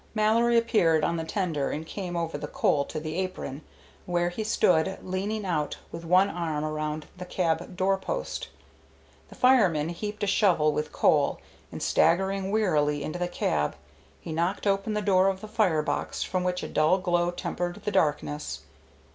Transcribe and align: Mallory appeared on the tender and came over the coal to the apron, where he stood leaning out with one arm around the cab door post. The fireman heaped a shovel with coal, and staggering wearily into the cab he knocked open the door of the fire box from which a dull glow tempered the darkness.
Mallory 0.15 0.57
appeared 0.57 1.03
on 1.03 1.17
the 1.17 1.23
tender 1.23 1.69
and 1.69 1.85
came 1.85 2.15
over 2.17 2.35
the 2.35 2.47
coal 2.47 2.85
to 2.85 2.99
the 2.99 3.17
apron, 3.17 3.61
where 4.07 4.29
he 4.29 4.43
stood 4.43 4.97
leaning 5.03 5.45
out 5.45 5.77
with 5.91 6.03
one 6.03 6.27
arm 6.27 6.65
around 6.65 7.05
the 7.17 7.23
cab 7.25 7.77
door 7.77 7.99
post. 7.99 8.47
The 9.29 9.35
fireman 9.35 9.89
heaped 9.89 10.23
a 10.23 10.25
shovel 10.25 10.71
with 10.73 10.91
coal, 10.91 11.39
and 11.71 11.83
staggering 11.83 12.49
wearily 12.51 13.03
into 13.03 13.19
the 13.19 13.27
cab 13.27 13.75
he 14.19 14.31
knocked 14.33 14.65
open 14.65 14.95
the 14.95 15.03
door 15.03 15.27
of 15.27 15.39
the 15.39 15.47
fire 15.47 15.83
box 15.83 16.23
from 16.23 16.43
which 16.43 16.63
a 16.63 16.67
dull 16.67 16.97
glow 16.97 17.29
tempered 17.29 17.83
the 17.85 17.91
darkness. 17.91 18.61